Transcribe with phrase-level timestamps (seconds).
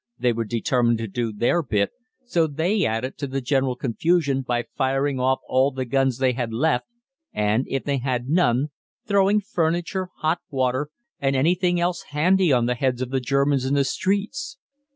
[0.17, 1.91] They were determined to do their bit,
[2.25, 6.51] so they added to the general confusion by firing off all the guns they had
[6.51, 6.87] left,
[7.31, 8.69] and, if they had none,
[9.05, 13.75] throwing furniture, hot water, and anything else handy on the heads of the Germans in
[13.75, 14.57] the streets.